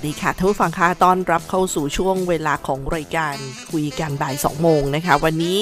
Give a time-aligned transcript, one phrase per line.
[0.00, 3.36] วัสดีค่ะท่านผู้ฟังคะต้อนรับเข้าสู่ช่วงเวลาของรายการ
[3.72, 5.58] คุยกันบ่าย 2 โมงนะคะ วันนี้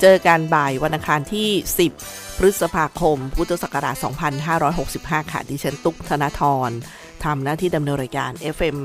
[0.00, 1.48] เจอกันบ่ายวันอังคารที่
[1.94, 3.96] 10 พฤษภาคม พุทธศักราช
[4.64, 6.70] 2565 ค่ะ ดิฉันตุ๊กธนาธร
[7.24, 8.78] ทำหน้าที่ดำเนินรายการ FM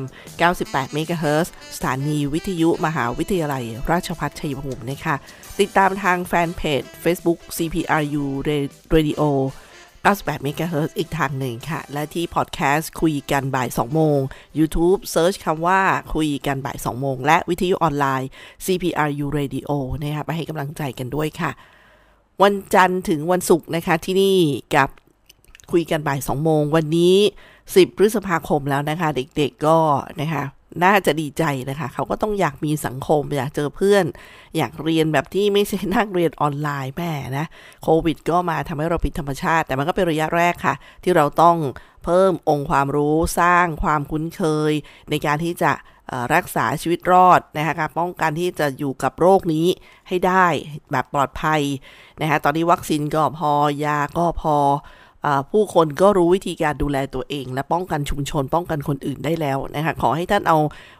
[0.44, 5.16] 98 MHz สถานีวิทยุมหาวิทยาลัย ราชภัฏชัยภูมินะคะ
[5.60, 8.26] ติดตามทางแฟนเพจ Facebook CPRU
[8.95, 9.23] Radio
[10.04, 14.20] 98 MHz อีกทางหนึ่งค่ะ และที่พอดแคสต์คุยกันบ่าย 2 โมง
[14.58, 15.82] YouTube เซิร์ชคำว่า
[16.16, 18.30] คุยกันบ่าย 2 โมง และวิทยุออนไลน์
[18.66, 19.70] CPRU Radio
[20.04, 21.52] นะคะไปให้กำลังใจกันด้วยค่ะ
[22.44, 24.38] วันจันทร์ถึงวันศุกร์นะคะที่นี่
[24.76, 24.90] กับ
[25.72, 27.16] คุยกันบ่าย 2 โมง วันนี้
[27.58, 29.78] 10 พฤษภาคมแล้วนะคะ เด็กๆก็
[30.22, 30.44] นะคะ
[30.84, 34.06] น่าจะดีใจนะคะ เขาก็ต้องอยากมีสังคม อยากเจอเพื่อน
[34.58, 37.46] อยากเรียนแบบที่ไม่ใช่นั่งเรียนออนไลน์แม่นะ
[37.84, 41.58] โควิด ก็มาทำให้เราผิดธรรมชาติ แต่มันก็เป็นระยะแรกค่ะ ที่เราต้อง
[42.06, 44.72] เพิ่มองค์ความรู้สร้างความคุ้นเคย
[45.10, 45.72] ในการที่จะ
[46.33, 49.67] รักษาชีวิตรอดนะคะการป้องกันที่จะอยู่กับโรคนี้
[50.08, 50.45] ให้ได้
[50.92, 51.62] แบบปลอดภัย
[52.22, 53.52] นะคะตอนนี้วัคซีนก็พอ
[53.86, 54.56] ยาก็พอ
[55.52, 60.58] ผู้คนก็รู้วิธีการดูแลตัวเอง และป้องกันชุมชนป้องกันคนอื่นได้แล้วนะคะขอให้ท่านเอา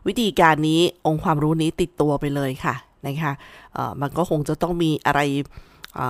[0.08, 2.76] วิธีการนี้องค์ความรู้นี้ติดตัวไปเลยค่ะ
[3.08, 3.34] นะคะ
[4.02, 5.22] มันก็คงจะต้องมีอะไร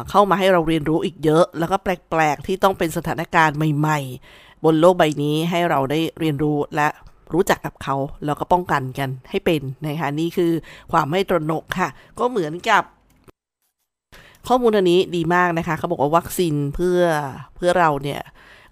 [0.09, 3.99] เข้ามาให้เราเรียนรู้อีกเยอะ แล้วก็แปลกๆ ที่ต้องเป็นสถานการณ์ใหม่
[4.33, 6.87] ๆ บนโลกใบนี้ให้เราได้เรียนรู้และ
[7.33, 10.51] รู้จักกับเขาแล้วก็ป้องกันกันให้เป็นนะคะนี่คือ
[10.91, 12.83] ความไม่ตระหนกค่ะ ก็เหมือนกับ
[14.47, 16.99] ข้อมูลอันนี้ดีมากนะคะ เขาบอกว่าวัคซีนเพื่อ
[17.55, 18.21] เพื่อเราเนี่ย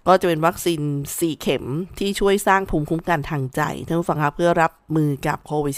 [0.06, 0.80] ก็จะเป็นวัคซีน
[1.12, 1.64] 4 เข็ม
[1.98, 5.74] ที่ช่วยสร้างภูมิคุ้มกันทางใจท่านผู้ฟังคะเพื่อรับมือกับโควิด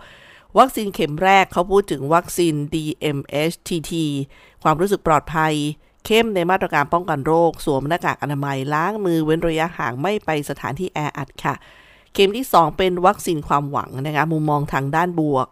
[0.00, 3.92] -19 วัคซีนเข็มแรกเขาพูดถึงวัคซีน DMHTT
[4.62, 5.54] ความรู้สึกปลอดภัย
[6.06, 11.54] เข้มในมาตรการป้องกันโรค สวมหน้ากากอนามัยล้างมือเว้นระยะห่างไม่ไปสถานที่แออัดค่ะ
[12.14, 15.46] เข็มที่ 2 เป็นวัคซีนความหวังนะคะมุมมองทางด้านบวก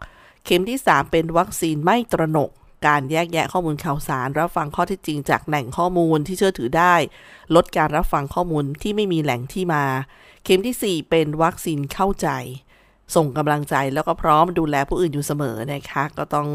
[0.45, 2.51] เข็มที่ 3 เป็นวัคซีนไม่ตระหนก
[2.87, 6.95] การแยกแยะข้อมูลข่าวสาร รับฟังข้อเท็จจริงจากแหล่งข้อมูลที่เชื่อถือได้
[7.55, 9.83] ลดการรับฟังข้อมูลที่ไม่มีแหล่งที่มา
[10.43, 12.29] เข็มที่ 4 เป็นวัคซีนเข้าใจ
[13.15, 16.47] ส่งกำลังใจแล้วก็พร้อมดูแลผู้อื่นอยู่เสมอนะคะ ก็ต้อง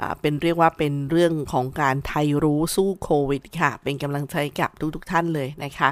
[0.00, 5.88] อเป็นเรียกว่าเป็นเรื่องของการไทยรู้สู้โควิดค่ะ เป็นกำลังใจกับทุกๆทท่านเลยนะคะ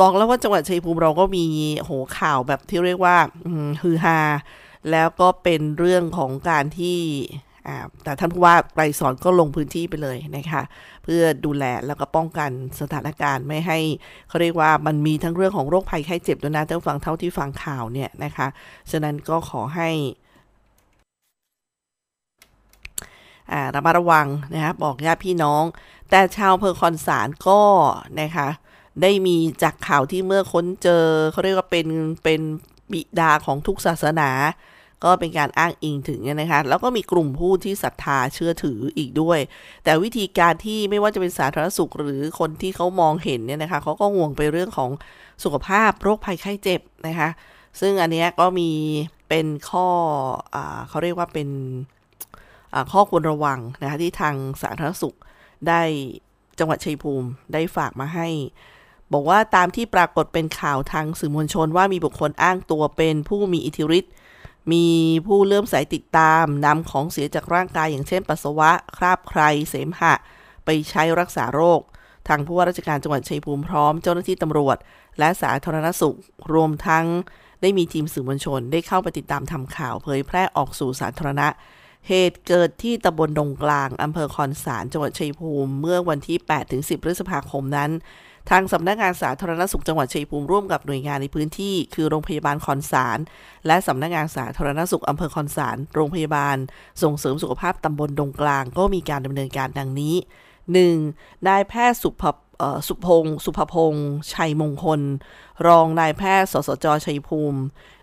[0.00, 1.46] บอกแล้วว่าจังหวัดชัยภูมิเราก็มี
[1.80, 3.16] โหข่าวแบบที่เรียกว่า
[3.82, 4.20] ฮือฮา
[4.90, 6.98] แล้วก็เป็นเรื่องของการที่
[8.04, 10.62] แต่ท่านผู้ว่าไกรสอนก็ลงพื้นที่ไปเลยนะคะ
[11.04, 12.50] เพื่อดูแลแล้วก็ป้องกัน
[12.80, 13.78] สถานการณ์ไม่ให้
[14.28, 18.46] เขาเรียกว่ามันมีทั้งเรื่องของโรคภัยไข้เจ็บด้วยนะท่านฟังเท่าที่ฟังข่าวเนี่ยนะคะ
[18.90, 19.90] ฉะนั้นก็ขอให้
[23.74, 25.64] ระมัดระวังนะคะบอกญาติพี่น้อง
[26.10, 27.60] แต่ชาวเพอคอนสารก็
[28.20, 28.48] นะคะ
[29.02, 31.86] ได้มีจากข่าวที่เมื่อค้นเจอเขาเรียกว่าเป็น
[32.24, 32.40] เป็น
[32.92, 34.30] บิดาของทุกศาสนา
[35.04, 39.38] ก็เป็นการอ้างอิงถึงนะคะ แล้วก็มีกลุ่มผู้ที่ศรัทธาเชื่อถืออีกด้วย
[39.84, 44.90] แต่วิธีการที่ไม่ว่าจะเป็นสาธารณสุขหรือคนที่เขามองเห็นเนี่ยนะคะเขาก็ห่วงไปเรื่องของ
[45.44, 47.28] สุขภาพโรคภัยไข้เจ็บนะคะ
[47.80, 48.70] ซึ่งอันนี้ก็มี
[49.28, 49.86] เป็นข้อ
[50.54, 50.56] อ
[50.88, 51.48] เขาเรียกว่าเป็น
[52.92, 55.16] ข้อควรระวังนะคะที่ทางสาธารณสุข
[55.68, 55.82] ได้
[56.58, 58.28] จังหวัดชัยภูมิได้ฝากมาให้
[59.12, 64.12] บอกว่าตามที่ปรากฏเป็นข่าวทางสื่อมวลชนว่ามีบุคคลอ้างตัวเป็นผู้มีอิทธิฤทธิ์
[64.72, 64.86] มี
[65.26, 70.14] ผู้เริ่มสายติดตามนำของเสียจากร่างกายอย่างเช่นปัสสาวะ คราบใคร เสมหะ
[70.64, 71.80] ไปใช้รักษาโรค
[72.28, 74.76] ทางผู้ว่าราชการจังหวัดชัยภูมิพร้อมเจ้าหน้าที่ตำรวจ
[75.18, 76.16] และสาธารณสุข
[76.52, 77.06] รวมทั้ง
[77.62, 81.48] ได้มีทีมสื่อมวลชน ได้เข้าไปติดตามทำข่าวเผยแพร่ออกสู่สาธารณะ
[82.08, 86.38] เหตุเกิดที่ตำบลดงกลางอำเภอคอนสารจังหวัดชัยภูมิ เมื่อวันที่
[86.70, 87.90] 8-10 พฤษภาคมนั้น
[88.50, 93.18] ทางสำนักงานสาธารณสุขจังหวัดชัยภูมิร่วมกับหน่วยงานในพื้นที่ คือโรงพยาบาลคอนสาร
[93.66, 96.56] และสำนักงานสาธารณสุขอำเภอคอนสาร โรงพยาบาล
[97.02, 100.14] ส่งเสริมสุขภาพตำบลดงกลางก็มีการดำเนินการดังนี้
[100.80, 101.48] 1.
[101.48, 102.24] นายแพทย์สุภ
[102.88, 105.00] สุพงศ์สุภพงศ์ชัยมงคล
[105.66, 107.60] รองนายแพทย์สสจชัยภูมิ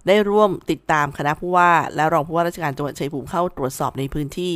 [0.07, 4.55] ได้ร่วมติดตามคณะผู้ว่า และรองผู้ว่าราชการจังหวัดชัยภูมิเข้าตรวจสอบในพื้นที่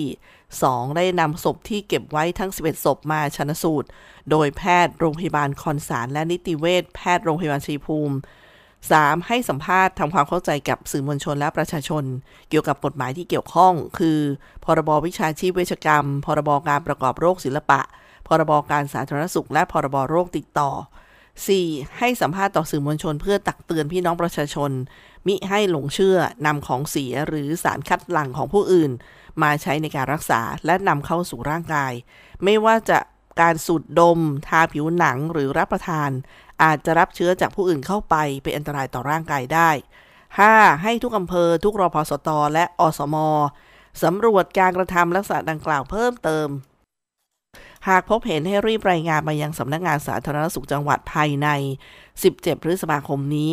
[0.60, 0.96] 2.
[0.98, 3.88] ได้นำศพที่เก็บไว้ทั้ง 11 ศพมาชนสูตร
[4.32, 8.18] โดยแพทย์โรงพยาบาลคอนสารและนิติเวชแพทย์โรงพยาบาลชัยภูมิ
[8.72, 9.28] 3.
[9.28, 12.04] ให้สัมภาษณ์ทำความเข้าใจกับสื่อมวลชนและประชาชน
[12.50, 14.20] เกี่ยวกับกฎหมายที่เกี่ยวข้อง คือ
[14.66, 17.82] พรบวิชาชีพเวชกรรม พรบการประกอบโรคศิลปะ
[18.28, 20.72] พรบการสาธารณสุข และพรบโรคติดต่อ
[21.36, 21.98] 4.
[21.98, 24.72] ให้สัมภาษณ์ต่อสื่อมวลชนเพื่อตักเตือนพี่น้องประชาชน
[25.28, 28.92] มิให้หลงเชื่อนำของเสียหรือสารคัดหลั่งของผู้อื่น
[29.42, 31.94] มาใช้ในการรักษาและนำเข้าสู่ร่างกาย
[32.44, 33.00] ไม่ว่าจะ
[33.42, 36.10] การสูดดม ทาผิวหนังหรือรับประทาน
[36.64, 39.70] อาจจะรับเชื้อจากผู้อื่นเข้าไปเป็นอันตรายต่อร่างกายได้
[40.28, 40.84] 5.
[40.84, 43.16] ให้ทุกอำเภอ ทุกรพสตและอสม
[44.04, 46.48] สำรวจการกระทำลักษณะดังกล่าวเพิ่มเติม
[47.88, 51.48] หากพบเห็นให้รีบรายงานมายังสำนักงานสาธารณสุขจังหวัดภายใน
[52.06, 53.52] 17 พฤษภาคมนี้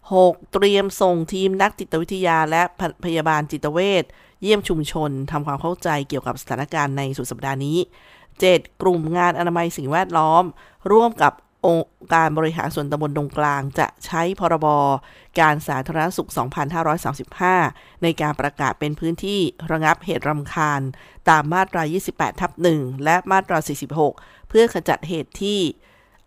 [0.00, 0.52] 6.
[0.52, 2.62] เตรียมส่งทีมนักจิตวิทยาและ
[3.04, 4.04] พยาบาลจิตเวช
[4.42, 7.78] เยี่ยมชุมชนทำความเข้าใจเกี่ยวกับสถานการณ์ในสุดสัปดาห์นี้
[8.28, 8.82] 7.
[8.82, 10.44] กลุ่มงานอนามัยสิ่งแวดล้อม
[10.92, 11.32] ร่วมกับ
[11.66, 14.66] องค์การบริหารส่วนตำบลดงกลางจะใช้พรบ
[15.40, 16.30] การสาธารณสุข
[17.54, 19.40] 2535 ในการประกาศเป็นพื้นที่
[19.70, 20.80] ระงับเหตุรำคาญ
[21.28, 23.58] ตามมาตรา 28 ทับ 1 และมาตรา
[24.04, 25.60] 46 เพื่อขจัดเหตุที่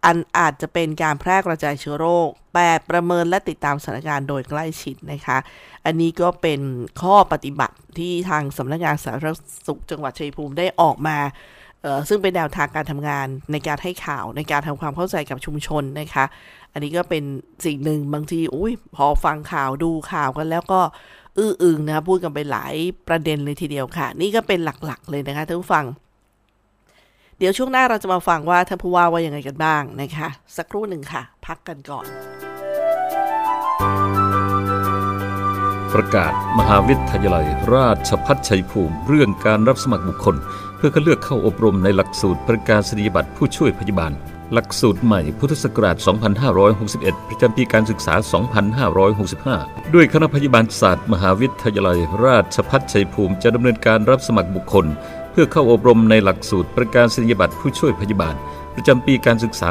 [0.06, 5.38] อันอาจจะเป็นการแพร่กระจายเชื้อโรคแปดประเมินและติดตามสถานการณ์โดยใกล้ชิดนะคะ
[5.86, 6.62] อันนี้ก็เป็น
[7.02, 9.36] ข้อปฏิบัติที่ทางสำนักงานสาธารณ
[9.68, 11.18] สุขจังหวัดชัยภูมิได้ออกมา
[12.10, 16.26] ซึ่งเป็นแนวทางการทำงานในการให้ข่าวในการทำความเข้าใจกับชุมชนนะคะ
[16.74, 17.24] อันนี้ก็เป็น
[17.66, 20.82] สิ่งหนึ่งบางทีอุ้ยพอฟังข่าวดูข่าวกันแล้วก็
[21.38, 22.76] อื้ออึงนะพูดกันไปหลาย
[23.08, 25.86] ประเด็นเลยทีเดียวค่ะ นี่ก็เป็นหลักๆ เลยนะคะท่านผู้ฟัง
[27.38, 30.28] เดี๋ยวช่วงหน้าเราจะมาฟังว่าท่านผู้ว่าว่ายังไงกันบ้างนะคะ
[30.58, 32.06] สักครู่หนึ่งค่ะ พักกันก่อน
[35.94, 40.36] ประกาศมหาวิทยาลัย ราชพัฒชัยภูมิ เรื่องการรับสมัครบุคคล
[40.78, 44.12] เพื่อคัดเลือกเข้าอบรมในหลักสูตรประกาศนียบัตรผู้ช่วยพยาบาล
[44.54, 45.96] หลักสูตรใหม่พุทธศักราช
[46.62, 48.14] 2561 ประจำปีการศึกษา
[49.44, 54.86] 2565 ด้วยคณะพยาบาลศาสตร์ มหาวิทยาลัย ราชพัฒชัยภูมิจะดำเนินการรับสมัครบุคคล
[55.32, 58.36] เพื่อเข้าอบรมในหลักสูตรประกาศนียบัตรผู้ช่วยพยาบาล
[58.76, 59.70] ประจำปีการศึกษา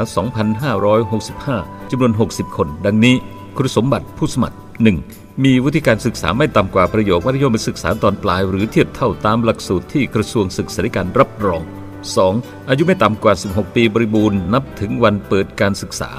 [1.15, 3.15] 2565จำนวน 60 คน ดังนี้
[3.57, 4.57] คุณสมบัติผู้สมัคร
[4.99, 5.28] 1.
[5.45, 11.63] มีวุฒิการศึกษาไม่ต่ำกว่าประโยคมัธยมศึกษาตอนปลายหรือเทียบเท่าตามหลักสูตรที่กระทรวงศึกษาธิการรับรอง
[12.17, 12.69] 2.
[12.69, 16.11] อายุไม่ต่ำกว่า 16 ปีบริบูรณ์นับถึงวันเปิดการศึกษา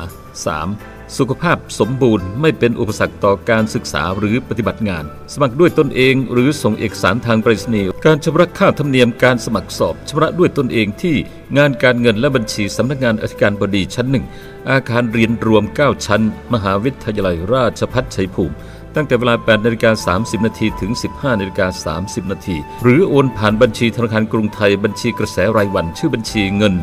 [0.56, 1.18] 3.
[1.18, 11.16] สุขภาพสมบูรณ์ไม่เป็นอุปสรรคต่อการศึกษาหรือปฏิบัติงาน สมัครด้วยตนเอง หรือส่งเอกสารทางไปรษณีย์การชำระค่าธรรมเนียมการสมัครสอบชำระด้วยตนเองที่
[11.58, 14.26] งานการเงินและบัญชีสำนักงานอธิการบดีชั้นหนึ่ง
[14.70, 16.22] อาคารเรียนรวม 9 ชั้น
[16.54, 18.56] มหาวิทยาลัยราชภัฏชัยภูมิ
[18.96, 26.74] ตั้งแต่เวลา 8นาฬิกา30 นาทีถึง 15นาฬิกา30 นาที หรือโอนผ่านบัญชีธนาคารกรุงไทยบัญชีกระแสรายวัน ชื่อบัญชีเงิน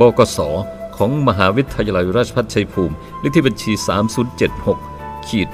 [0.00, 0.38] บกส
[0.96, 3.72] ของมหาวิทยาลัยราชภัฏชัยภูมิ เลขที่บัญชี
[4.70, 5.48] 3076ขีด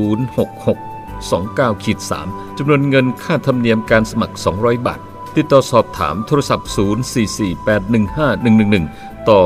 [0.00, 0.76] 066
[1.20, 5.00] 29ขีด3จำนวนเงินค่าธรรมเนียมการสมัคร 200 บาท
[5.36, 9.40] ติดต่อสอบถามโทรศัพท์ 044815111 ต่อ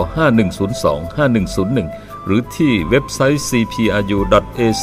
[0.72, 1.16] 5102
[1.76, 4.78] 5101 หรือที่เว็บไซต์ cpru.ac.th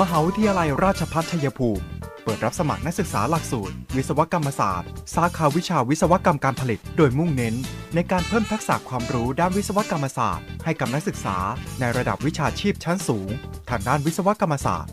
[0.00, 1.84] มหาวิทยาลัยราชภัฏชัยภูมิ
[2.22, 7.54] เปิดรับสมัครนักศึกษาหลักสูตร วิศวกรรมศาสตร์ สาขาวิชาวิศวกรรมการผลิต โดยมุ่งเน้น
[7.94, 11.36] ในการเพิ่มทักษะความรู้ด้านวิศวกรรมศาสตร์ ให้กับนักศึกษา
[11.80, 13.28] ในระดับวิชาชีพชั้นสูง
[13.70, 14.92] ทางด้านวิศวกรรมศาสตร์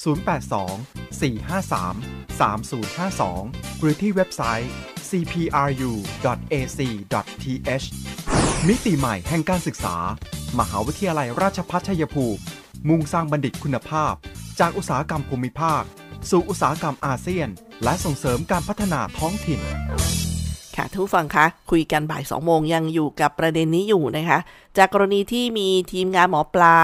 [0.00, 1.94] 082 453
[2.40, 4.70] 3052 หรือที่เว็บไซต์
[5.10, 6.26] cpru.ac.th
[8.68, 9.96] มิติใหม่แห่งการศึกษา
[10.58, 12.40] มหาวิทยาลัยราชภัฏชัยภูมิ
[12.88, 14.12] มุ่งสร้างบัณฑิตคุณภาพ
[14.60, 15.82] จากอุตสาหกรรมภูมิภาค
[16.30, 17.48] สู่อุตสาหกรรมอาเซียน
[17.84, 19.60] และส่งเสริมการพัฒนาท้องถิ่น
[20.76, 24.38] ค่ะทุกฟังคะคุยกันบ่าย2โมงยังอยู่กับประเด็นนี้อยู่นะคะ
[24.76, 26.76] จากกรณีที่มีทีมงานหมอปลา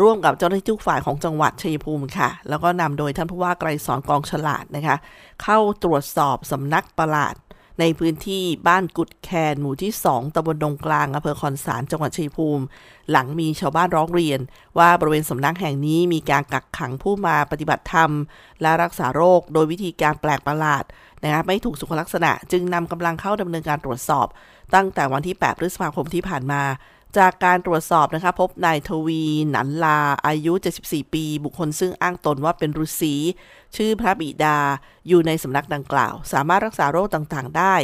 [0.00, 4.96] ร่วมกับเจ้าหน้าที่ทุกฝ่ายของจังหวัดชัยภูมิค่ะ แล้วก็นำโดยท่านผู้ว่าไกรสอนกองฉลาดนะคะ
[5.42, 7.34] เข้าตรวจสอบสำนักประหลาด
[7.80, 12.64] ในพื้นที่บ้านกุดแคนหมู่ที่ 2ตำบลดงกลางอำเภอคอนสารจังหวัดชัยภูมิ
[13.10, 14.40] หลังมีชาวบ้านร้องเรียน
[14.78, 18.10] ว่าบริเวณสำนักแห่งนี้มีการกักขังผู้มาปฏิบัติธรรม
[18.62, 20.84] และรักษาโรค โดยวิธีการแปลกประหลาด
[21.22, 24.26] นะคะไม่ถูกสุขลักษณะ จึงนำกำลังเข้าดำเนินการตรวจสอบ
[24.74, 26.62] ตั้งแต่วันที่ 8 พฤษภาคมที่ผ่านมา
[27.18, 30.52] จากการตรวจสอบนะคะพบนายทวีหนันลาอายุ
[30.82, 33.14] 74 ปี บุคคลซึ่งอ้างตนว่าเป็นฤาษี
[33.76, 34.58] ชื่อพระบิดา
[35.08, 37.74] อยู่ในสำนักดังกล่าว สามารถรักษาโรคต่างๆ ได้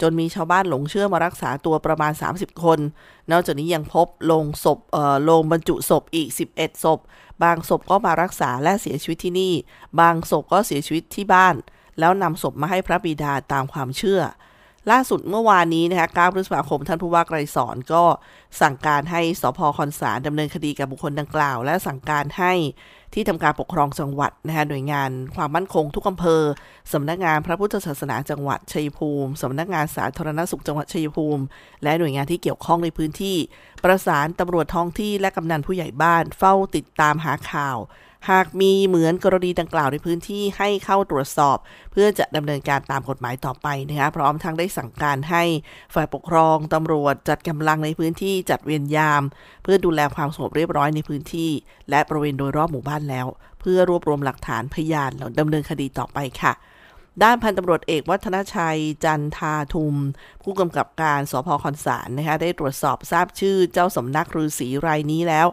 [0.00, 2.78] จนมีชาวบ้านหลงเชื่อมารักษาตัวประมาณ 30 คน
[3.30, 6.98] นอกจากนี้ยังพบโลงศพเอ่อโลงบรรจุศพอีก 11 ศพ
[7.42, 9.52] บางศพก็มารักษาและเสียชีวิตที่นี่
[10.00, 11.54] บางศพก็เสียชีวิตที่บ้าน
[11.98, 14.20] แล้วนำศพมาให้พระบิดาตามความเชื่อ
[14.90, 18.04] ล่าสุดเมื่อวานนี้นะคะ9พฤษภาคม ท่านผู้ว่าไกรสอนก็
[18.60, 22.52] สั่งการให้สพคอนสารดำเนินคดีกับบุคคลดังกล่าว และสั่งการให้
[23.14, 26.42] ที่ทำการปกครองจังหวัดนะคะหน่วยงานความมั่นคงทุกอำเภอ
[26.92, 31.42] สำนักงานพระพุทธศาสนาจังหวัดชัยภูมิสำนักงานสาธารณสุขจังหวัดชัยภูมิ
[31.82, 33.36] และหน่วยงานที่เกี่ยวข้องในพื้นที่
[33.84, 37.78] ประสานตำรวจท้องที่และกำนันผู้ใหญ่บ้านเฝ้าติดตามหาข่าว
[38.30, 41.56] หากมีเหมือนกรณีดังกล่าวในพื้นที่ให้เข้าตรวจสอบ
[41.92, 45.42] เพื่อจะดำเนินการตามกฎหมายต่อไปนะคะพร้อมทั้งได้สั่งการให้
[45.94, 49.22] ฝ่ายปกครองตำรวจจัดกำลังในพื้นที่จัดเวรยาม
[49.62, 51.50] เพื่อดูแลความสงบเรียบร้อยในพื้นที่
[51.90, 53.26] และบริเวณโดยรอบหมู่บ้านแล้ว
[53.60, 56.52] เพื่อรวบรวมหลักฐานพยานแล้วดำเนินคดีต่อไปค่ะ
[57.22, 59.94] ด้านพันตำรวจเอกวัฒนชัย จันทาทุม
[60.42, 65.46] ผู้กำกับการสพคอนสารนะคะได้ตรวจสอบทราบชื่อเจ้าสำนักฤาษีรายนี้แล้ว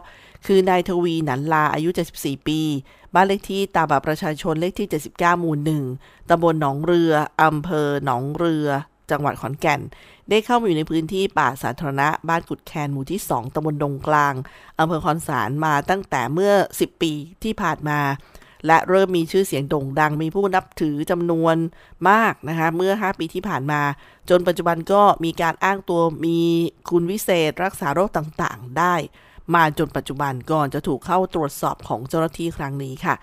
[0.46, 2.60] คือนายทวีหนันลาอายุ 74 ปี
[3.14, 5.84] บ้านเลขที่ตามบัตรประชาชนเลขที่ 79 หมู่หนึ่ง
[6.30, 8.68] ตำบลหนองเรืออำเภอหนองเรือ
[9.10, 9.80] จังหวัดขอนแก่น
[10.30, 14.34] ได้เข้ามาอยู่ในพื้นที่ป่าสาธารณะบ้านกุดแคนหมู่ที่ 2ตำบลดงกลาง
[14.78, 18.00] อำเภอคอนสารมาตั้งแต่เมื่อ 10 ปีที่ผ่านมา
[18.66, 21.56] และเริ่มมีชื่อเสียงโด่งดัง มีผู้นับถือจำนวน
[22.08, 23.80] มากนะคะเมื่อ 5 ปีที่ผ่านมา
[24.30, 26.40] จนปัจจุบันก็มีการอ้างตัวมี
[26.90, 28.94] คุณวิเศษรักษาโรคต่างๆ ได้
[29.54, 33.14] มาจนปัจจุบันก่อนจะถูกเข้าตรวจสอบของเจ้าหน้าที่ครั้งนี้ค่ะ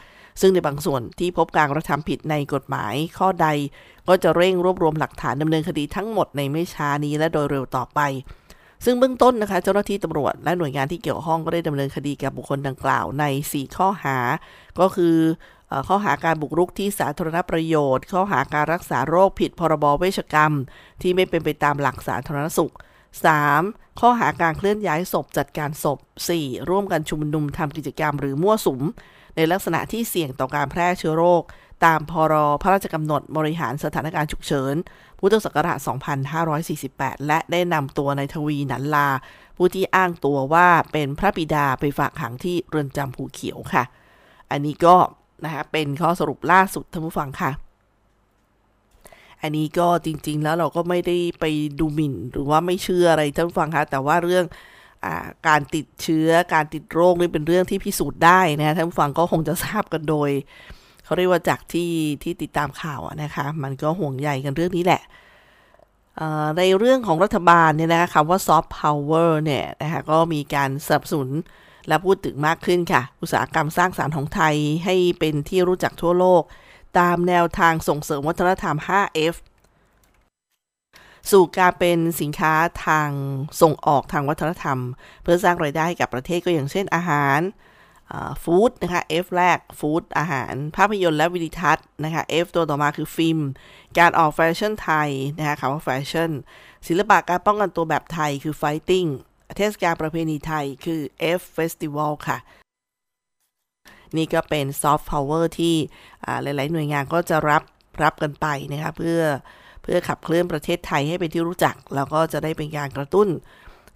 [0.42, 3.48] ซึ่งในบางส่วนที่พบการกระทำผิดในกฎหมายข้อใด
[4.08, 8.00] ก็จะเร่งรวบรวมหลักฐานดำเนินคดีทั้งหมดในไม่ช้านี้และโดยเร็วต่อไป
[8.86, 14.18] ซึ่งเบื้องต้นนะคะ เจ้าหน้าที่ตำรวจและหน่วยงานที่เกี่ยวข้องก็ได้ดำเนินคดีกับบุคคลดังกล่าวใน 4 ข้อหา
[14.80, 15.16] ก็คือ
[15.72, 20.54] อข้อหาการบุกรุกที่สาธารณประโยชน์ ข้อหาการรักษาโรคผิดพรบเวชกรรม
[21.02, 22.74] ที่ไม่เป็นไปตามหลักสาธารณสุข
[23.18, 24.00] 3.
[24.00, 26.00] ข้อหาการเคลื่อนย้ายศพจัดการศพ
[26.34, 26.70] 4.
[26.70, 28.82] ร่วมกันชุมนุมทำกิจกรรมหรือมั่วสุม
[29.36, 31.44] ในลักษณะที่เสี่ยงต่อการแพร่เชื้อโรค
[31.86, 34.76] ตามพรพระราชกำหนดบริหารสถานการณ์ฉุกเฉิน
[35.20, 35.78] พุทธศักราช
[36.58, 39.10] 2548 และได้นำตัวนายทวีหนันลา
[39.58, 43.84] ผู้ที่อ้างตัวว่าเป็นพระบิดาไปฝากขังที่เรือนจำภูเขียวค่ะ
[44.52, 44.96] อันนี้ก็
[45.44, 47.52] นะคะเป็นข้อสรุปล่าสุดท่านผู้ฟังค่ะ
[49.42, 51.46] อันนี้ก็จริง ๆ แล้วเราก็ไม่ได้ไป
[51.80, 54.46] ดูหมิ่น หรือว่าไม่เชื่ออะไรท่านผู้ฟังคะแต่ว่าเรื่อง
[55.06, 55.08] อ
[55.48, 60.30] การติดเชื้อการติดโรคนี่เป็นเรื่องที่พิสูจน์ได้นะท่านผู้ฟังก็คงจะทราบกันโดย
[61.06, 61.92] เขาเรียกว่าจากที่
[62.24, 65.02] ที่ติดตามข่าวนะคะ มันก็ห่วงใยกันเรื่องนี้แหละ
[66.58, 71.30] ในเรื่องของรัฐบาลเนี่ยนะคะคำว่าซอฟต์พาวเวอร์เนี่ยนะคะก็มีการสนับสนุน
[71.88, 74.56] และพูดถึงมากขึ้นค่ะ อุตสาหกรรมสร้างสารรค์ของไทย
[74.86, 76.44] ให้เป็นที่รู้จักทั่วโลก
[77.00, 79.36] ตามแนวทางส่งเสริมวัฒนธรรม 5F
[81.32, 82.54] สู่การเป็นสินค้า
[82.88, 83.10] ทาง
[83.62, 84.80] ส่งออกทางวัฒนธรรม
[85.24, 87.40] เพื่อสร้างรายได้ให้กับประเทศก็อย่างเช่นอาหาร
[88.44, 93.40] ฟู้ดนะคะ F แรกฟู้ดอาหาร ภาพยนตร์และวิดีทัศน์นะคะ F ตัวต่อมาคือฟิล์ม
[94.00, 96.32] การออกแฟชั่นไทยนะคะคำว่าแฟชั่น
[96.88, 99.10] ศิลปะการป้องกันตัวแบบไทยคือ fighting
[99.58, 101.02] เทศกาลประเพณีไทยคือ
[101.40, 102.38] F Festival ค่ะ
[104.18, 105.76] นี่ก็เป็นซอฟต์พาวเวอร์ที่
[106.44, 107.64] หลาย ๆ หน่วยงานก็จะรับ
[108.04, 109.20] รับกันไปนะคะเพื่อ
[109.84, 113.28] เพื่อขับเคลื่อนประเทศไทยให้เป็นที่รู้จัก แล้วก็จะได้เป็นการกระตุ้น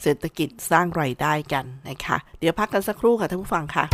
[0.01, 3.86] เศรษฐกิจสร้างรายได้กันนะคะ เดี๋ยวพักกันสักครู่ค่ะท่านผู้ฟังค่ะ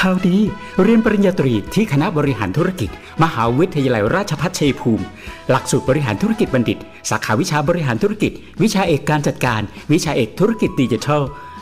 [0.00, 0.36] ข่าวดี
[0.82, 2.90] เรียนปริญญาตรีที่คณะบริหารธุรกิจ
[3.22, 5.04] มหาวิทยาลัยราชภัฏชัยภูมิ
[5.50, 6.78] หลักสูตรบริหารธุรกิจบัณฑิต
[7.10, 8.32] สาขาวิชาบริหารธุรกิจ
[8.62, 9.60] วิชาเอกการจัดการ
[9.92, 11.22] วิชาเอกธุรกิจดิจิทัล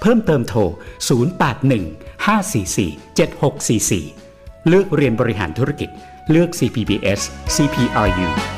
[0.00, 0.60] เพิ่มเติมโทร
[1.28, 5.88] 081 544 7644 เลือกเรียนบริหารธุรกิจ
[6.30, 7.20] เลือก CPBS
[7.54, 8.57] CPRU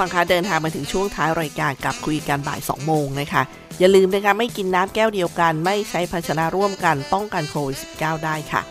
[0.00, 3.42] ฟังคะเดินทางมาถึงช่วงท้ายรายการกับคุยกันบ่าย 2 โมงนะคะ
[3.78, 8.62] อย่าลืมนะคะไม่กินน้ำแก้วเดียวกัน ไม่ใช้ภาชนะร่วมกันป้องกันโควิด -19 ได้ค่ะ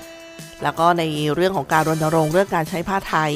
[0.63, 1.03] แล้วก็ใน
[1.35, 3.33] เรื่องของการรณรงค์เรื่องการใช้ผ้าไทย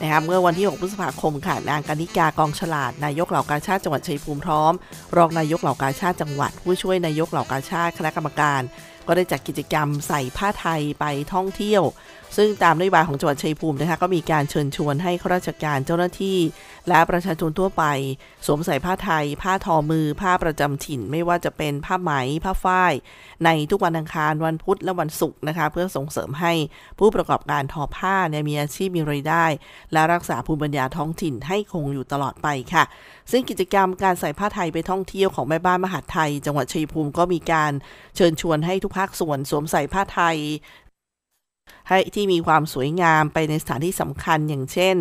[0.00, 4.72] นะคะเมื่อวันที่ 6 พฤษภาคมค่ะ นางกนิกากองฉลาด นายกเหล่ากาชาติจังหวัดชัยภูมิพร้อม
[5.16, 8.60] รองนายกเหล่ากาชาติจังหวัด ผู้ช่วยนายกเหล่ากาชาติคณะกรรมการ
[9.08, 11.82] ก็ได้จัดกกิจกรรมใส่ผ้าไทยไปท่องเที่ยว
[12.36, 16.38] ซึ่งตามนโยบายของจังหวัดชัยภูมินะคะก็มีการเชิญชวนให้ข้าราชการเจ้าหน้าที่
[16.88, 17.84] และประชาชนทั่วไป
[18.46, 22.12] สวมใส่ผ้าไทย ผ้าทอมือ ผ้าประจำถิ่น ไม่ว่าจะเป็นผ้าไหม
[22.44, 22.92] ผ้าฝ้าย
[23.44, 26.52] ในทุกวันอังคารวันพุธและวันศุกร์นะคะ เพื่อส่งเสริมให้
[26.98, 29.44] ผู้ประกอบการทอผ้าเนี่ยมีอาชีพมีรายได้
[29.92, 32.84] และรักษาภูมิปัญญาท้องถิ่นให้คงอยู่ตลอดไปค่ะ
[33.30, 37.72] ซึ่งกิจกรรมการใส่ผ้าไทยไปท่องเที่ยวของแม่บ้านมหาดไทย จังหวัดชัยภูมิก็มีการ
[38.16, 40.38] เชิญชวนให้ทุกภาคส่วนสวมใส่ผ้าไทย
[41.88, 44.96] ให้ที่มีความสวยงามไปในสถานที่สำคัญอย่างเช่น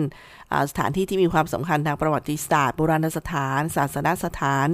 [0.70, 4.68] สถานที่ที่มีความสำคัญทางประวัติศาสตร์โบราณสถาน ศาสนสถาน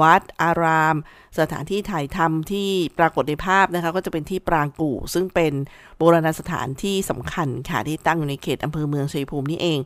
[0.00, 0.96] วัด อาราม
[1.38, 2.68] สถานที่ถ่ายทำที่
[2.98, 5.52] ปรากฏในภาพนะคะก็จะเป็นที่ปรางกู่ ซึ่งเป็น
[5.98, 9.78] โบราณสถานที่สำคัญค่ะที่ตั้งอยู่ในเขตอำเภอเมืองชัยภูมินี่เอง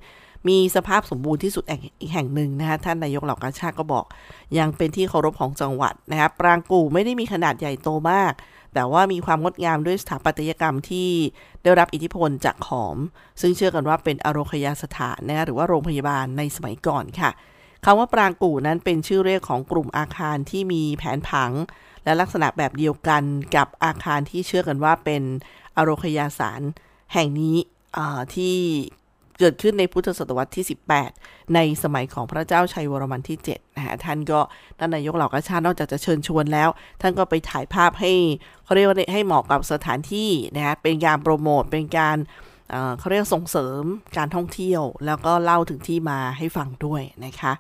[0.48, 4.05] มีสภาพสมบูรณ์ที่สุดอีกแห่งหนึ่งนะคะท่านนายกเหล่ากาชาติก็บอก
[4.59, 8.33] ยังเป็นที่เคารพของจังหวัดนะคะปรางกู่ไม่ได้มีขนาดใหญ่โตมาก
[8.74, 11.11] แต่ว่ามีความงดงามด้วยสถาปัตยกรรมที่
[11.62, 12.96] ได้รับอิทธิพลจากขอม
[13.40, 17.31] ซึ่งเชื่อกันว่าเป็นอโรคยาสถานนะหรือว่าโรงพยาบาลในสมัยก่อนค่ะ
[17.85, 21.52] คำว่าปรางกู่นั้นเป็นชื่อเรียกของกลุ่มอาคารที่มีแผนผัง
[22.05, 23.22] และลักษณะแบบเดียวกัน
[23.57, 25.22] กับอาคารที่เชื่อกันว่าเป็น
[25.76, 26.61] อโรคยาสาร
[27.14, 27.57] แห่งนี้
[28.35, 28.57] ที่
[29.38, 30.64] เกิดขึ้นในพุทธศตวรรษที่
[31.09, 34.40] 18 ในสมัยของพระเจ้าชัยวรมันที่7นะฮะท่านก็
[34.79, 36.68] ท่านนายกเหล่ากาชาตินอกจากจะเชิญชวนแล้ว
[37.01, 38.12] ท่านก็ไปถ่ายภาพให้
[38.64, 42.16] เขาเรียกว่าให้เหมาะกับสถานที่นะฮะเป็นการโปรโมทเป็นการ
[42.99, 43.83] เขาเรียกส่งเสริม
[44.16, 47.53] การท่องเที่ยว แล้วก็เล่าถึงที่มาให้ฟังด้วยนะคะ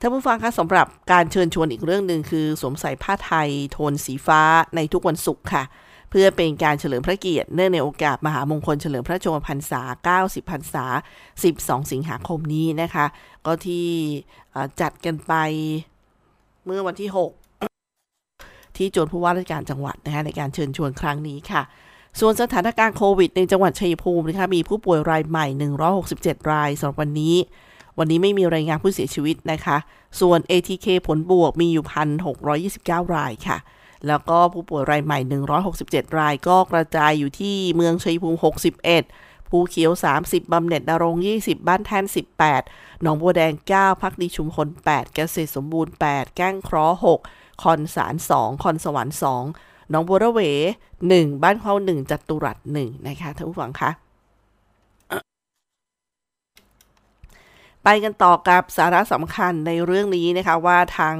[0.00, 4.40] ท่านผู้ฟังคะสำหรับการเชิญชวนอีกเรื่องหนึ่งคือ สวมใส่ผ้าไทย โทนสีฟ้า
[4.76, 5.62] ในทุกวันศุกร์ค่ะ
[6.10, 9.82] เพื่อเป็นการเฉลิมพระเกียรติเนื่องในโอกาสมหามงคลเฉลิมพระชนมพรรษา
[10.20, 10.84] 90 พรรษา
[11.36, 13.06] 12 สิงหาคมนี้นะคะ
[13.46, 13.88] ก็ที่
[14.80, 15.32] จัดกันไป
[16.64, 21.62] เมื่อวันที่ 6 ที่จวนผู้ว่าราชการจังหวัดนะคะในการเชิญชวนครั้งนี้ค่ะ
[22.20, 25.46] ส่วนสถานการณ์โควิดในจังหวัดชัยภูมินะคะมีผู้ป่วยรายใหม่
[25.98, 27.34] 167 รายสำหรับวันนี้
[27.98, 29.76] วันนี้ไม่มีรายงานผู้เสียชีวิตนะคะ
[30.20, 31.84] ส่วน ATK ผลบวกมีอยู่
[32.50, 33.58] 1,629 รายค่ะ
[34.06, 35.18] แล้วก็ผู้ป่วยรายใหม่
[35.68, 38.38] 167 รายก็กระจายอยู่ที่เมืองชัยภูมิ
[38.92, 42.04] 61 ภูเขียว 30 บำเหน็จนรง 20 บ้านแท่น
[42.52, 46.96] 18 หนองบัวแดง 9 พักดีชุมพล 8 เกษตรสมบูรณ์ 8 แก้งเคราะห์
[47.28, 49.16] 6คอนสาร 2 คอนสวรรค์
[49.52, 50.40] 2 หนองบัวระเว
[50.94, 53.90] 1 บ้านเข้า 1 จัตุรัส 1 นะคะท่านผู้ฟังคะ
[57.84, 61.16] ไปกันต่อกับสาระสำคัญในเรื่องนี้นะคะว่าทาง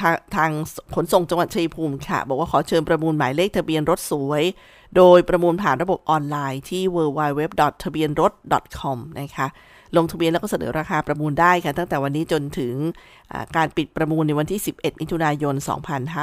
[0.00, 0.50] ทางทาง
[0.94, 4.44] ขนส่งจังหวัดชัยภูมิค่ะ บอกว่าขอเชิญประมูลหมายเลขทะเบียนรถสวย
[4.96, 7.40] โดยประมูลผ่านระบบออนไลน์ที่ www
[7.84, 8.32] ทะเบียนรถ
[8.78, 9.48] com นะคะ
[9.96, 12.74] ลงทะเบียนแล้วก็เสนอราคาประมูลได้ค่ะ ตั้งแต่วันนี้จนถึง
[13.56, 15.54] การปิดประมูลในวันที่ 11 มิถุนายน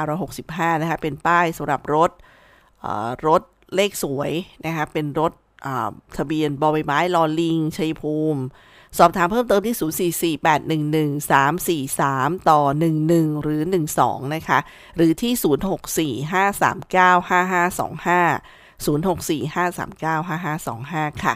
[0.06, 2.10] 2565 นะคะเป็นป้ายสำหรับรถ
[3.26, 3.42] รถ
[3.74, 4.30] เลขสวย
[4.64, 5.32] นะคะเป็นรถ
[6.18, 8.42] ทะเบียนบอใบไม้ลอลิงชัยภูมิ
[8.98, 9.76] สอบถามเพิ่มเติมที่
[10.36, 12.60] 04481133 ต่อ
[13.02, 13.62] 11 หรือ
[13.98, 14.58] 12 นะคะ
[14.96, 15.32] หรือที่
[16.26, 21.34] 0645395525 0645395525 ค่ะ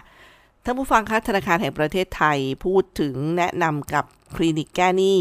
[0.64, 4.04] ท่านผู้ฟังคะธนาคารแห่งประเทศไทยพูดถึงแนะนำกับ
[4.36, 5.18] คลินิกแก้หนี้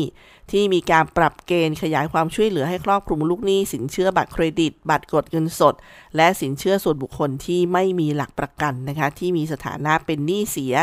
[0.53, 5.75] ที่มีการปรับเกณฑ์ขยายความช่วยเหลือให้ครอบคลุมลูกหนี้ สินเชื่อบัตรเครดิต บัตรกดเงินสด
[6.15, 10.75] และสินเชื่อส่วนบุคคลที่ไม่มีหลักประกันนะคะที่มีสถานะเป็นหนี้เสีย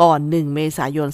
[0.00, 1.08] ก่อน 1 เมษายน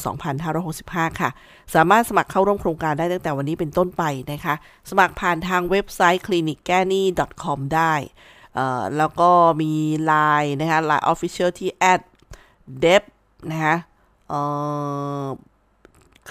[0.59, 1.31] 2565 ค่ะ
[1.75, 4.55] สามารถสมัครเข้าร่วมโครงการได้ตั้งแต่วันนี้เป็นต้นไปนะคะ
[4.91, 7.03] สมัครผ่านทางเว็บไซต์ คลินิกแก้หนี้
[7.43, 7.95] com ได้
[8.97, 9.73] แล้วก็มี
[10.11, 11.71] Line นะคะ Line Official ที่
[12.85, 13.03] d e b
[13.51, 13.77] นะคะ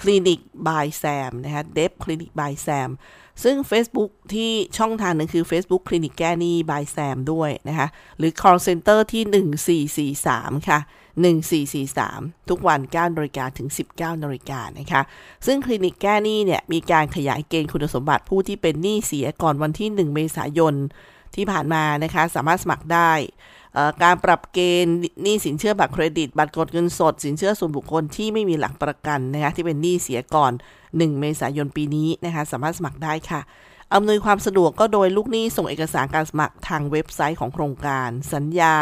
[0.00, 2.90] คลินิกบายแซมนะคะ debt clinic by SAM
[3.44, 10.80] ซึ่ง Facebook ที่ช่องทางหนึ่งคือ Facebook คลินิกแก้หนี้ by SAM ด้วยนะคะหรือ call center ที่ 1443 ค่ะ
[11.84, 15.02] 1443 ทุกวัน9นาฬิกาถึง 19นาฬิกานะคะ
[15.46, 20.74] ซึ่งคลินิกแก้หนี้เนี่ย มีการขยายเกณฑ์คุณสมบัติผู้ที่เป็นหนี้เสียก่อนวันที่ 1 เมษายน
[21.34, 23.12] ที่ผ่านมานะคะ สามารถสมัครได้
[24.02, 30.52] การปรับเกณฑ์หนี้สินเชื่อบัตรเครดิต บัตรกดเงินสด สินเชื่อส่วนบุคคลที่ไม่มีหลักประกันนะคะที่เป็นหนี้เสียก่อน
[30.86, 33.40] 1 เมษายนปีนี้นะคะสามารถสมัครได้ค่ะ
[33.94, 38.74] อำนวยความสะดวกก็โดยลูกหนี้ส่งเอกสารการสมัครทางเว็บไซต์ของโครงการ สัญญา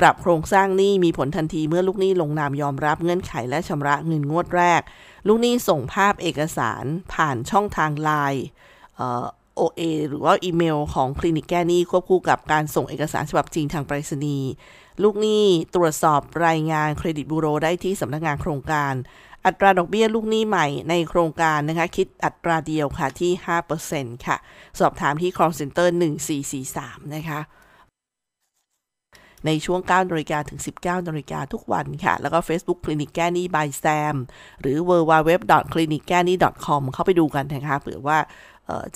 [0.00, 4.80] ปรับโครงสร้างหนี้มีผลทันทีเมื่อลูกหนี้ลงนามยอมรับเงื่อนไขและชำระเงินงวดแรก
[5.26, 8.44] ลูกหนี้ส่งภาพเอกสารผ่านช่องทางไลน์
[9.60, 14.50] OA หรือว่าอีเมลของคลินิกแก้หนี้ควบคู่กับการส่งเอกสารฉบับจริงทางไปรษณีย์
[15.02, 18.92] ลูกหนี้ตรวจสอบรายงานเครดิตบูโรได้ที่สำนักงานโครงการ
[19.46, 23.32] อัตราดอกเบี้ยลูกหนี้ใหม่ในโครงการนะคะคิดอัตราเดียวค่ะที่
[23.78, 24.36] 5%ค่ะ
[24.80, 25.88] สอบถามที่ call center
[26.50, 27.40] 1443 นะคะ
[29.46, 34.16] ในช่วง 9นาฬิกาถึง 19นาฬิกาทุกวันค่ะ แล้วก็ Facebook คลินิกแก้นี้ by Sam
[34.60, 38.18] หรือ www.clinicgani.com เข้าไปดูกันนะคะเผื่อว่า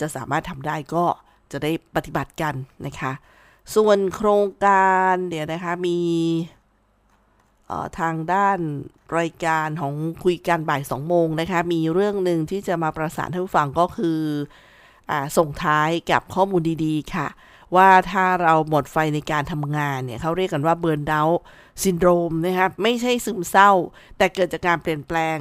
[0.01, 1.05] จะสามารถทำได้ก็
[1.53, 2.55] จะได้ปฏิบัติกัน
[2.87, 3.13] นะคะ
[3.75, 5.99] ส่วนโครงการเดี๋ยวนะคะมี
[7.99, 8.59] ทางด้าน
[9.19, 14.21] รายการของคุยกันบ่ายสองโมงนะคะ มีเรื่องหนึ่งที่จะมาประสานให้ผู้ฟังก็คือ
[15.11, 17.29] ส่งท้ายกับข้อมูลดีๆ ค่ะ
[17.77, 23.71] ว่าถ้าเราหมดไฟในการทำงานเนี่ยเขาเรียกกันว่า burnout syndrome นะครับไม่ใช่ซึมเศร้า
[24.17, 25.37] แต่เกิดจากการเปลี่ยนแปลง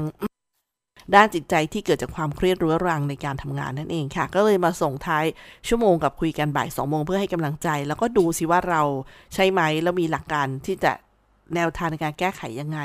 [1.16, 5.26] ด้านจิตใจที่เกิดจากความเครียดเรื้อรังในการทำงานนั่นเองค่ะ ก็เลยมาส่งท้าย
[5.68, 8.82] ชั่วโมงกับคุยกันบ่ายสองโมงเพื่อให้กำลังใจ แล้วก็ดูสิว่าเรา
[9.34, 10.92] ใช่ไหมแล้วมีหลักการที่จะ
[11.56, 12.80] แนวทางในการแก้ไขยังไง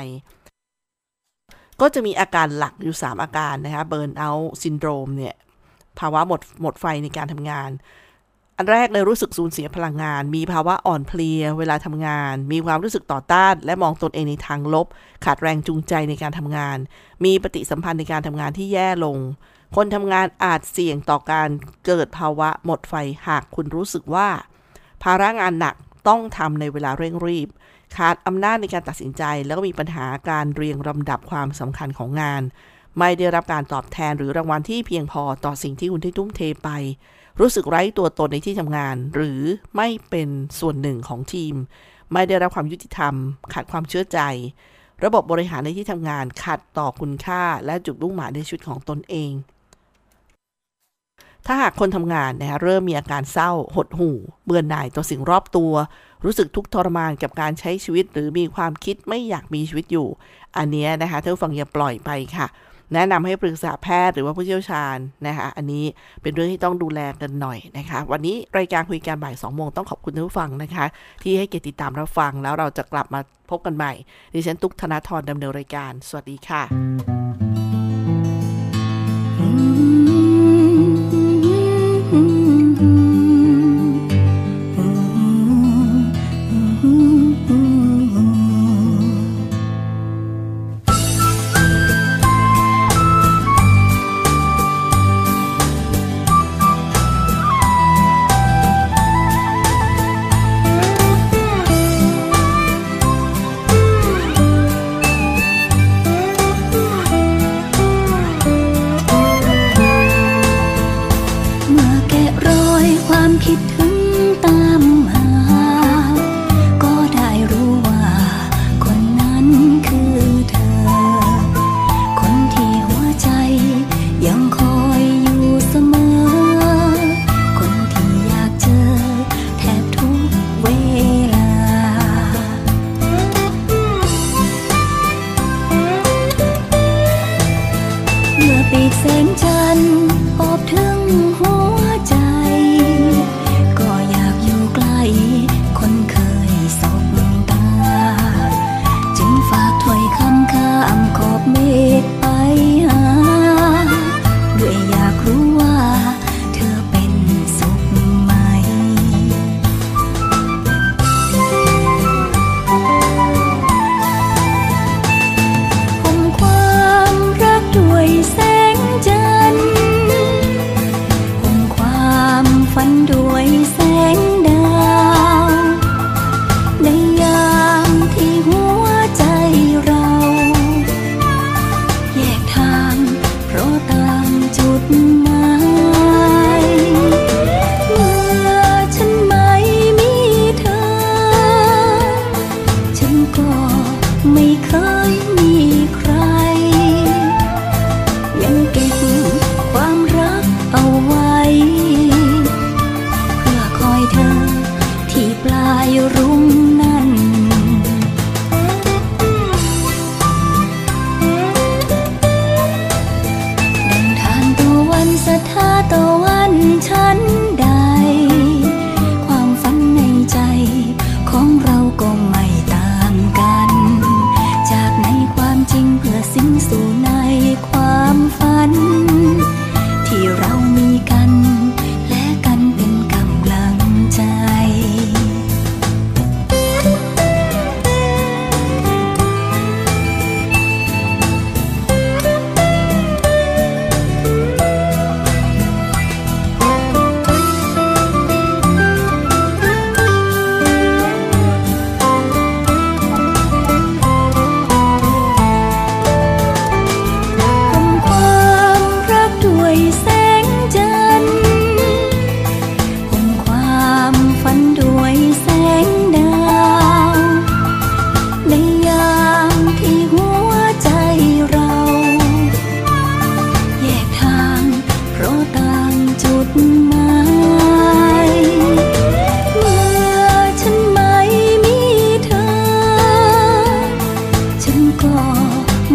[1.81, 5.35] ก็จะมีอาการหลักอยู่ 3 อาการนะคะ burnout syndrome เนี่ย
[5.99, 7.69] ภาวะหมดหมดไฟในการทำงาน
[8.57, 14.87] อันแรกเลยรู้สึกสูญเสียพลังงาน มีภาวะอ่อนเพลีย เวลาทำงาน มีความรู้สึกต่อต้าน และมองตนเองในทางลบ
[15.25, 16.77] ขาดแรงจูงใจในการทำงาน
[17.25, 19.17] มีปฏิสัมพันธ์ในการทำงานที่แย่ลง
[19.75, 21.49] คนทำงานอาจเสี่ยงต่อการ
[21.85, 22.93] เกิดภาวะหมดไฟ
[23.27, 24.29] หากคุณรู้สึกว่า
[25.03, 25.75] ภาระงานหนัก
[26.07, 27.49] ต้องทำในเวลาเร่งรีบ
[27.95, 32.41] ขาดอำนาจในการตัดสินใจ แล้วก็มีปัญหาการเรียงลำดับความสำคัญของงาน
[32.99, 36.69] ไม่ได้รับการตอบแทนหรือรางวัลที่เพียงพอต่อสิ่งที่คุณได้ทุ่มเทไป
[37.39, 39.41] รู้สึกไร้ตัวตนในที่ทำงาน หรือ
[39.75, 41.55] ไม่เป็นส่วนหนึ่งของทีม
[42.13, 43.13] ไม่ได้รับความยุติธรรม
[43.53, 44.19] ขาดความเชื่อใจ
[45.03, 49.31] ระบบบริหารในที่ทำงานขัดต่อคุณค่า และจุดมุ่งหมายในชีวิตของตนเอง
[51.45, 55.73] ถ้าหากคนทำงานนะคะเริ่มมีอาการเศร้า หดหู่ เบื่อหน่ายต่อสิ่งรอบตัว
[56.23, 60.07] รู้สึกทุกข์ทรมานกับการใช้ชีวิต หรือมีความคิดไม่อยากมีชีวิตอยู่
[60.57, 62.47] อันนี้นะคะท่านฟังอย่าปล่อยไปค่ะ
[62.93, 65.85] แนะนำให้ปรึกษาแพทย์หรือว่าผู้เชี่ยวชาญนะคะอันนี้
[66.21, 70.85] เป็นเรื่องที่ต้องดูแลกันหน่อยนะคะ วันนี้รายการคุยกันบ่าย2โมงต้องขอบคุณผู้ฟังนะคะ
[71.23, 73.93] ที่ให้เกียรติติดตามรับฟังแล้วเราจะกลับมาพบกันใหม่
[74.33, 77.22] ดิฉันตุ๊กธนาธรดำเนินรายการ สวัสดีค่ะ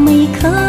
[0.02, 0.67] ไม่เคย